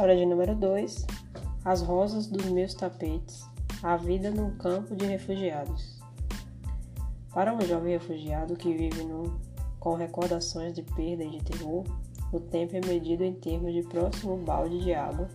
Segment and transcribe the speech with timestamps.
[0.00, 1.06] História de número 2:
[1.62, 3.46] As rosas dos meus tapetes.
[3.82, 6.00] A vida num campo de refugiados.
[7.34, 9.38] Para um jovem refugiado que vive num,
[9.78, 11.84] com recordações de perda e de terror,
[12.32, 15.28] o tempo é medido em termos de próximo balde de água,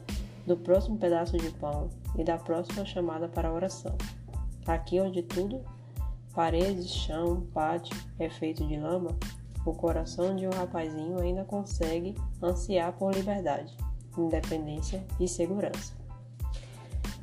[0.48, 1.88] do próximo pedaço de pão
[2.18, 3.96] e da próxima chamada para a oração.
[4.66, 5.62] Aqui onde tudo,
[6.34, 9.12] paredes, chão, pátio, é feito de lama,
[9.64, 13.78] o coração de um rapazinho ainda consegue ansiar por liberdade,
[14.18, 15.94] independência e segurança.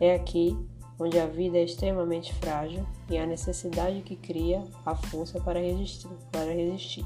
[0.00, 0.56] É aqui
[0.98, 6.08] onde a vida é extremamente frágil e a necessidade que cria a força para resistir.
[6.30, 7.04] Para resistir.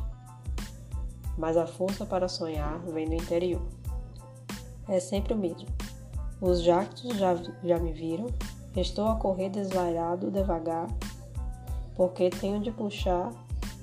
[1.36, 3.62] Mas a força para sonhar vem do interior.
[4.88, 5.68] É sempre o mesmo.
[6.40, 7.34] Os jactos já,
[7.64, 8.26] já me viram.
[8.76, 10.86] Estou a correr desvairado devagar,
[11.94, 13.32] porque tenho de puxar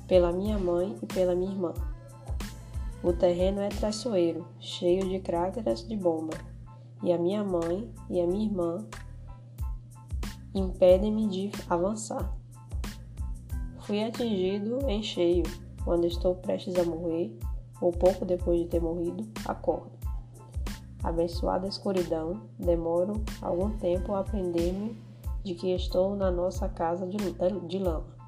[0.08, 1.74] pela minha mãe e pela minha irmã.
[3.04, 6.38] O terreno é traiçoeiro, cheio de cráteras de bomba,
[7.04, 8.88] e a minha mãe e a minha irmã
[10.56, 12.34] impedem-me de avançar.
[13.80, 15.44] Fui atingido em cheio
[15.84, 17.38] quando estou prestes a morrer,
[17.82, 19.92] ou pouco depois de ter morrido, acordo.
[21.04, 24.98] Abençoada escuridão, demoro algum tempo a aprender-me
[25.44, 27.18] de que estou na nossa casa de,
[27.68, 28.23] de lama.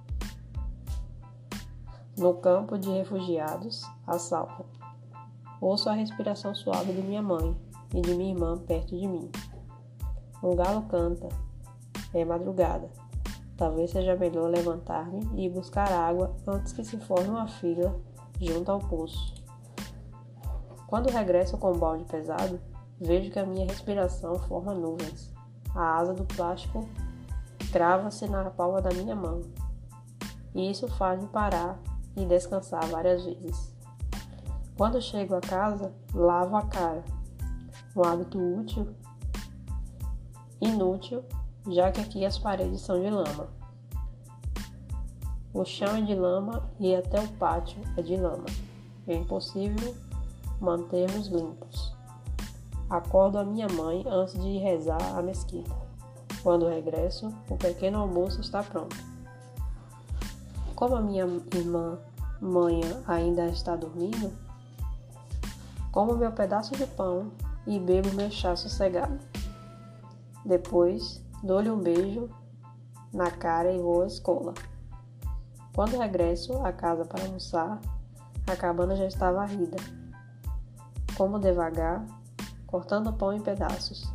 [2.18, 4.18] No campo de refugiados, a.
[5.60, 7.54] Ouço a respiração suave de minha mãe
[7.94, 9.30] e de minha irmã perto de mim.
[10.42, 11.28] Um galo canta.
[12.14, 12.90] É madrugada.
[13.58, 18.00] Talvez seja melhor levantar-me e buscar água antes que se forme uma fila
[18.40, 19.34] junto ao poço.
[20.88, 22.62] Quando regresso com o balde pesado,
[22.98, 25.34] vejo que a minha respiração forma nuvens.
[25.76, 26.88] A asa do plástico
[27.74, 29.42] crava-se na palma da minha mão.
[30.54, 31.78] E isso faz-me parar
[32.16, 33.74] e descansar várias vezes.
[34.78, 37.04] Quando chego a casa, lavo a cara.
[37.96, 38.88] Um hábito útil,
[40.60, 41.24] inútil,
[41.70, 43.48] já que aqui as paredes são de lama.
[45.54, 48.46] O chão é de lama e até o pátio é de lama.
[49.08, 49.96] É impossível
[50.60, 51.96] mantermos limpos.
[52.90, 55.74] Acordo a minha mãe antes de rezar a mesquita.
[56.44, 59.15] Quando regresso, o pequeno almoço está pronto.
[60.76, 61.98] Como a minha irmã
[62.42, 64.32] manhã ainda está dormindo,
[65.92, 67.32] como meu pedaço de pão
[67.66, 69.18] e bebo meu chá sossegado.
[70.44, 72.30] Depois, dou-lhe um beijo
[73.14, 74.54] na cara e vou à escola.
[75.74, 77.80] Quando regresso à casa para almoçar,
[78.46, 79.78] a cabana já está varrida.
[81.18, 82.06] Como devagar,
[82.68, 84.06] cortando o pão em pedaços,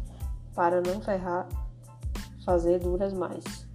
[0.54, 1.48] para não ferrar,
[2.44, 3.69] fazer duras mais.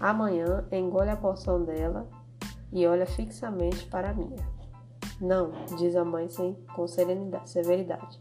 [0.00, 2.08] Amanhã engole a porção dela
[2.72, 4.54] e olha fixamente para a minha.
[5.20, 8.20] Não, diz a mãe sem, com serenidade, severidade.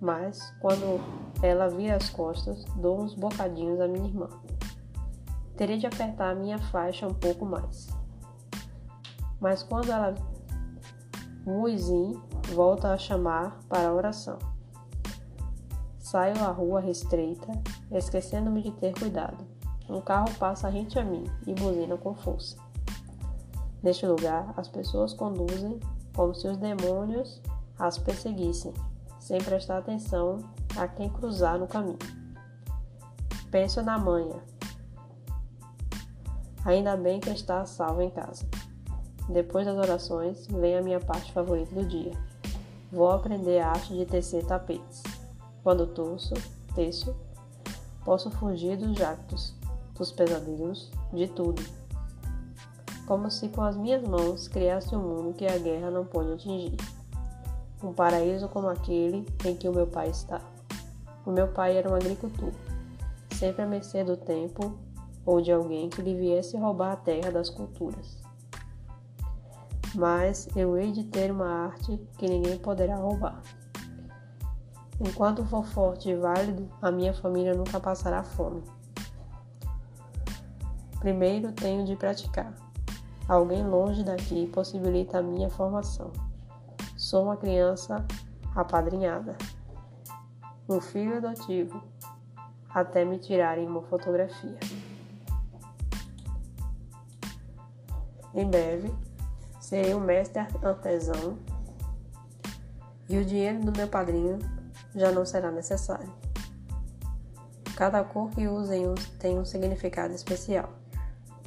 [0.00, 1.00] Mas, quando
[1.42, 4.28] ela vira as costas, dou uns bocadinhos à minha irmã.
[5.56, 7.88] Terei de apertar a minha faixa um pouco mais.
[9.38, 10.14] Mas quando ela
[11.44, 12.20] Muizin
[12.54, 14.38] volta a chamar para a oração.
[15.98, 17.50] Saio à rua restrita,
[17.90, 19.49] esquecendo-me de ter cuidado.
[19.90, 22.56] Um carro passa rente a mim e buzina com força.
[23.82, 25.80] Neste lugar, as pessoas conduzem
[26.14, 27.42] como se os demônios
[27.76, 28.72] as perseguissem,
[29.18, 30.38] sem prestar atenção
[30.76, 31.98] a quem cruzar no caminho.
[33.50, 34.36] Penso na manhã.
[36.64, 38.46] Ainda bem que está salvo em casa.
[39.28, 42.12] Depois das orações, vem a minha parte favorita do dia.
[42.92, 45.02] Vou aprender a arte de tecer tapetes.
[45.64, 46.34] Quando torço,
[46.76, 47.16] teço,
[48.04, 49.54] posso fugir dos jactos,
[50.00, 51.62] dos pesadelos, de tudo.
[53.06, 56.74] Como se com as minhas mãos criasse um mundo que a guerra não pode atingir.
[57.84, 60.40] Um paraíso como aquele em que o meu pai está.
[61.26, 62.50] O meu pai era um agricultor,
[63.38, 64.78] sempre a mercê do tempo
[65.26, 68.16] ou de alguém que lhe viesse roubar a terra das culturas.
[69.94, 73.42] Mas eu hei de ter uma arte que ninguém poderá roubar.
[74.98, 78.62] Enquanto for forte e válido, a minha família nunca passará fome.
[81.00, 82.54] Primeiro tenho de praticar.
[83.26, 86.12] Alguém longe daqui possibilita a minha formação.
[86.94, 88.04] Sou uma criança
[88.54, 89.34] apadrinhada.
[90.68, 91.82] Um filho adotivo,
[92.68, 94.58] até me tirarem uma fotografia.
[98.34, 98.94] Em breve,
[99.58, 101.38] serei um mestre artesão
[103.08, 104.38] e o dinheiro do meu padrinho
[104.94, 106.12] já não será necessário.
[107.74, 108.84] Cada cor que usem
[109.18, 110.79] tem um significado especial.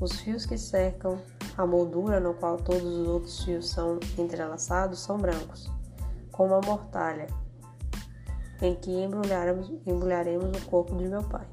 [0.02, 1.22] Os fios que cercam
[1.58, 5.70] a moldura no qual todos os outros fios são entrelaçados são brancos.
[6.32, 7.28] como a mortalha,
[8.60, 11.46] em que embrulharemos, embrulharemos o corpo de meu pai.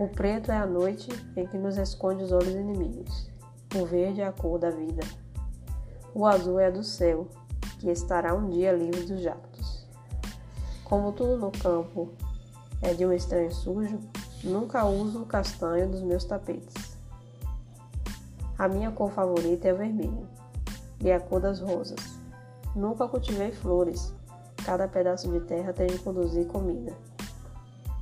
[0.00, 3.30] O preto é a noite em que nos esconde os olhos inimigos.
[3.76, 5.02] O verde é a cor da vida.
[6.14, 7.28] O azul é a do céu,
[7.78, 9.86] que estará um dia livre dos jactos.
[10.84, 12.10] Como tudo no campo
[12.82, 14.00] é de um estranho sujo,
[14.44, 16.96] nunca uso o castanho dos meus tapetes.
[18.58, 20.26] A minha cor favorita é o vermelho
[21.00, 22.18] e a cor das rosas.
[22.74, 24.12] Nunca cultivei flores.
[24.64, 26.92] Cada pedaço de terra tem de produzir comida.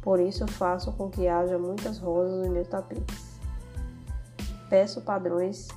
[0.02, 3.38] Por isso faço com que haja muitas rosas em meus tapetes.
[4.68, 5.68] Peço padrões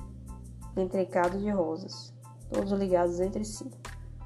[0.76, 2.14] intricados de rosas,
[2.50, 3.70] todos ligados entre si.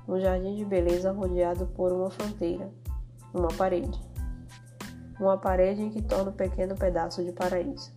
[0.06, 2.70] Um jardim de beleza rodeado por uma fronteira,
[3.32, 3.98] uma parede.
[5.19, 7.93] Uma parede em que torna um pequeno pedaço de paraíso.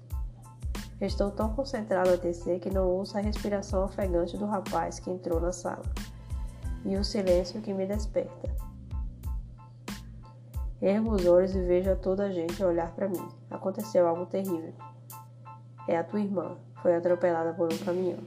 [1.00, 5.40] Estou tão concentrado a tecer que não ouço a respiração ofegante do rapaz que entrou
[5.40, 5.84] na sala
[6.84, 8.50] e o silêncio que me desperta.
[10.82, 13.28] Ergo os olhos e vejo a toda a gente olhar para mim.
[13.50, 14.74] Aconteceu algo terrível.
[15.88, 16.56] É a tua irmã.
[16.82, 18.20] Foi atropelada por um caminhão.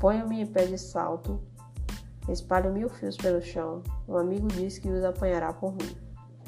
[0.00, 1.40] Ponho-me em pé de salto.
[2.28, 3.82] Espalho mil fios pelo chão.
[4.08, 5.94] Um amigo diz que os apanhará por mim.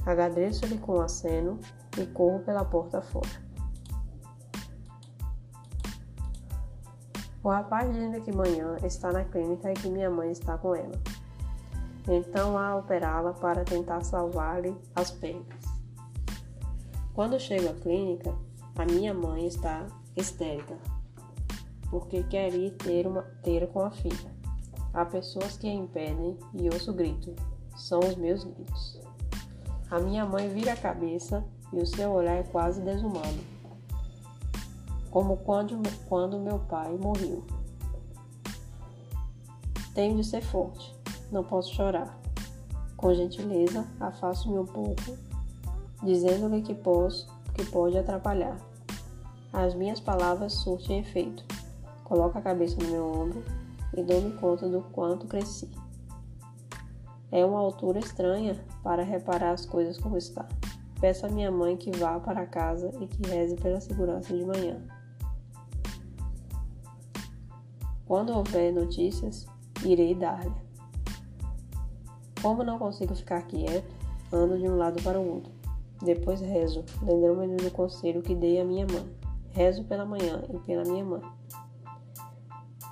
[0.07, 1.59] Agradeço-lhe com aceno
[1.99, 3.45] e corro pela porta fora.
[7.43, 10.99] O rapaz diz que manhã está na clínica e que minha mãe está com ela.
[12.09, 15.47] Então a operá-la para tentar salvar-lhe as pernas.
[17.13, 18.33] Quando chego à clínica,
[18.77, 19.87] a minha mãe está
[20.17, 20.77] histérica,
[21.91, 24.31] porque quer ir ter, uma, ter com a filha.
[24.93, 27.35] Há pessoas que a impedem e ouço grito.
[27.77, 29.06] São os meus gritos.
[29.91, 33.57] A minha mãe vira a cabeça e o seu olhar é quase desumano
[35.17, 35.81] como quando,
[36.11, 37.43] quando meu pai morreu.
[39.95, 40.95] Tenho de ser forte,
[41.33, 42.21] não posso chorar.
[42.99, 45.17] Com gentileza, afasto-me um pouco,
[46.03, 48.59] dizendo-lhe que posso, que pode atrapalhar.
[49.55, 51.43] As minhas palavras surtem efeito.
[52.05, 53.43] Coloco a cabeça no meu ombro
[53.97, 55.71] e dou-me conta do quanto cresci.
[57.37, 60.49] É uma altura estranha para reparar as coisas como está.
[60.99, 64.81] Peço à minha mãe que vá para casa e que reze pela segurança de manhã.
[68.07, 69.45] Quando houver notícias,
[69.85, 70.51] irei dar-lhe.
[72.41, 73.95] Como não consigo ficar quieto,
[74.33, 75.53] ando de um lado para o outro.
[76.03, 79.15] Depois rezo, lembrando-me do conselho que dei à minha mãe.
[79.51, 81.23] Rezo pela manhã e pela minha mãe.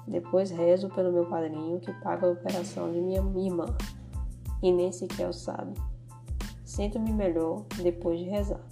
[0.07, 3.75] Depois rezo pelo meu padrinho que paga a operação de minha irmã
[4.65, 5.75] e nem sequer o sabe.
[6.65, 8.65] Sinto-me melhor depois de rezar.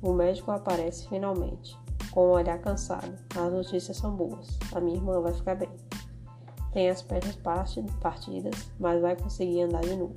[0.00, 1.76] O médico aparece finalmente
[2.12, 3.12] com o olhar cansado.
[3.36, 4.56] As notícias são boas.
[4.72, 5.68] A minha irmã vai ficar bem.
[6.72, 7.36] Tem as pernas
[8.00, 10.14] partidas, mas vai conseguir andar de novo.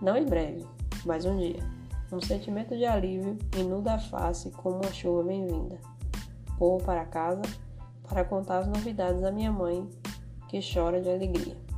[0.00, 0.64] Não em breve,
[1.04, 1.68] mas um dia.
[2.12, 5.76] Um sentimento de alívio inunda a face como uma chuva bem-vinda.
[6.56, 7.42] Corro para casa
[8.08, 9.88] para contar as novidades à minha mãe,
[10.48, 11.69] que chora de alegria.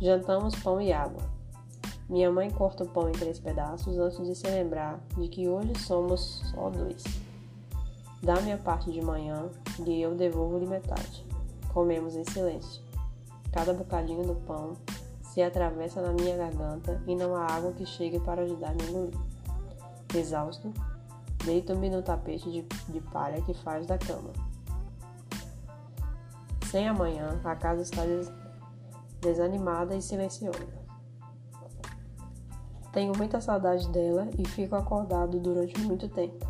[0.00, 1.22] Jantamos pão e água.
[2.08, 5.72] Minha mãe corta o pão em três pedaços antes de se lembrar de que hoje
[5.78, 7.02] somos só dois.
[8.22, 9.48] Dá minha parte de manhã
[9.86, 11.24] e eu devolvo-lhe metade.
[11.72, 12.82] Comemos em silêncio.
[13.50, 14.74] Cada bocadinho do pão
[15.22, 19.18] se atravessa na minha garganta e não há água que chegue para ajudar-me a engolir.
[20.14, 20.72] Exausto,
[21.44, 24.30] deito-me no tapete de, de palha que faz da cama.
[26.70, 28.02] Sem amanhã, a casa está
[29.20, 30.86] desanimada e silenciosa.
[32.92, 36.46] Tenho muita saudade dela e fico acordado durante muito tempo.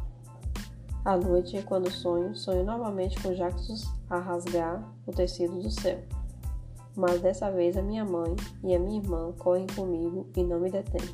[1.04, 6.00] À noite, quando sonho, sonho novamente com Jaxus a rasgar o tecido do céu.
[6.96, 10.70] Mas dessa vez a minha mãe e a minha irmã correm comigo e não me
[10.70, 11.08] detêm.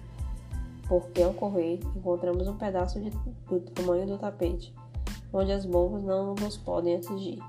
[0.88, 3.11] Porque ao correr encontramos um pedaço de,
[3.49, 4.75] do tamanho do tapete,
[5.32, 7.42] onde as bombas não nos podem atingir.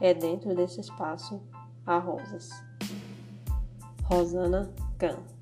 [0.00, 1.40] É dentro desse espaço
[1.86, 2.50] há rosas.
[4.08, 5.33] Rosana Kahn